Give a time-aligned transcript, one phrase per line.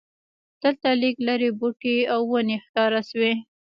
[0.61, 3.33] دلته لږ لرې بوټي او ونې ښکاره شوې.